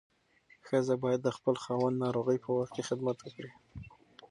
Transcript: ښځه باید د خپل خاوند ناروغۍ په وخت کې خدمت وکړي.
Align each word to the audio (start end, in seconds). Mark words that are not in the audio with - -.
ښځه 0.67 0.95
باید 1.03 1.21
د 1.23 1.29
خپل 1.37 1.55
خاوند 1.63 2.01
ناروغۍ 2.03 2.37
په 2.41 2.49
وخت 2.57 2.71
کې 2.75 2.87
خدمت 2.89 3.17
وکړي. 3.21 3.51